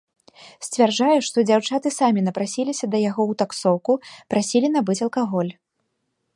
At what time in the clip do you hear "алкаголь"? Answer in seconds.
5.09-5.53